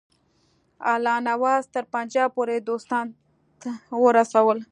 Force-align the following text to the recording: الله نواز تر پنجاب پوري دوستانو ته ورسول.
الله 0.93 1.15
نواز 1.29 1.63
تر 1.73 1.83
پنجاب 1.95 2.27
پوري 2.35 2.57
دوستانو 2.69 3.13
ته 3.61 3.71
ورسول. 4.03 4.59